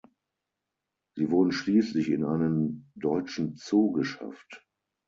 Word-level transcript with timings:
Sie 1.15 1.29
wurden 1.29 1.51
schließlich 1.51 2.09
in 2.09 2.25
einen 2.25 2.89
deutschen 2.95 3.53
Zoo 3.55 3.91
geschafft. 3.91 4.65